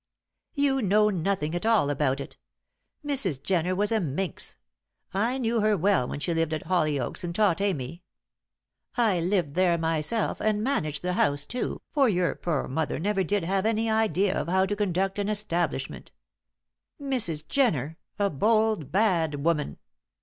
"You 0.55 0.81
know 0.81 1.11
nothing 1.11 1.53
at 1.53 1.63
all 1.63 1.91
about 1.91 2.19
it. 2.19 2.35
Mrs. 3.05 3.39
Jenner 3.43 3.75
was 3.75 3.91
a 3.91 3.99
minx; 3.99 4.55
I 5.13 5.37
knew 5.37 5.59
her 5.61 5.77
well 5.77 6.07
when 6.07 6.19
she 6.19 6.33
lived 6.33 6.55
at 6.55 6.63
Hollyoaks 6.63 7.23
and 7.23 7.35
taught 7.35 7.61
Amy. 7.61 8.01
I 8.97 9.19
lived 9.19 9.53
there 9.53 9.77
myself, 9.77 10.41
and 10.41 10.63
managed 10.63 11.03
the 11.03 11.13
house, 11.13 11.45
too, 11.45 11.83
for 11.91 12.09
your 12.09 12.33
poor 12.33 12.67
mother 12.67 12.97
never 12.97 13.23
did 13.23 13.43
have 13.43 13.67
any 13.67 13.91
idea 13.91 14.35
of 14.35 14.47
how 14.47 14.65
to 14.65 14.75
conduct 14.75 15.19
an 15.19 15.29
establishment. 15.29 16.11
Mrs. 16.99 17.47
Jenner 17.47 17.99
a 18.17 18.31
bold, 18.31 18.91
bad 18.91 19.45
woman! 19.45 19.77